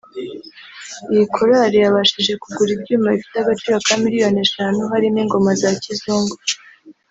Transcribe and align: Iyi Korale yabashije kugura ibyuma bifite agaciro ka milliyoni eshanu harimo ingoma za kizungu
Iyi 1.11 1.25
Korale 1.35 1.77
yabashije 1.85 2.33
kugura 2.43 2.71
ibyuma 2.77 3.07
bifite 3.15 3.35
agaciro 3.39 3.77
ka 3.85 3.93
milliyoni 4.01 4.39
eshanu 4.45 4.79
harimo 4.91 5.17
ingoma 5.23 5.51
za 5.61 5.69
kizungu 5.83 6.35